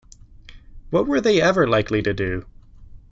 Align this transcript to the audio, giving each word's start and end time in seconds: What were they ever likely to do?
What 0.89 1.05
were 1.05 1.21
they 1.21 1.39
ever 1.39 1.67
likely 1.67 2.01
to 2.01 2.11
do? 2.11 2.47